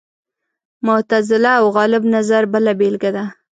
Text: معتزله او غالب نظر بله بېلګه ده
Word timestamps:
معتزله 0.87 1.51
او 1.59 1.65
غالب 1.77 2.03
نظر 2.15 2.43
بله 2.53 2.71
بېلګه 2.79 3.11
ده 3.15 3.25